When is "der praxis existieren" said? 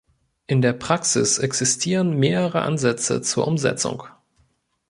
0.63-2.17